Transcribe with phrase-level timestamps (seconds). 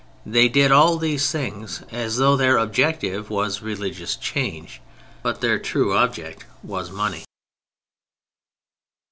[0.25, 4.81] They did all these things as though their object was religious change.
[5.21, 7.23] But their true object was money.